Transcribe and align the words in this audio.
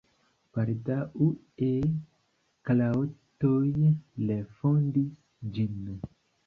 Baldaŭe 0.57 1.67
kroatoj 2.71 3.63
refondis 4.33 5.17
ĝin. 5.59 5.91